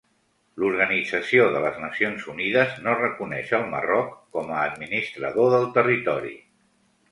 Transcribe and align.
L'Organització 0.61 1.43
de 1.55 1.61
les 1.65 1.77
Nacions 1.83 2.25
Unides 2.33 2.73
no 2.87 2.95
reconeix 3.03 3.53
el 3.59 3.69
Marroc 3.75 4.17
com 4.39 4.51
a 4.57 4.65
administrador 4.73 5.57
del 5.59 5.71
territori. 5.81 6.37